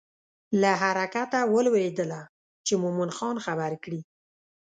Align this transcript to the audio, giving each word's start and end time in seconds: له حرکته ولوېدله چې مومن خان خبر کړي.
له 0.61 0.71
حرکته 0.83 1.39
ولوېدله 1.53 2.21
چې 2.65 2.73
مومن 2.83 3.09
خان 3.17 3.35
خبر 3.45 3.71
کړي. 3.83 4.01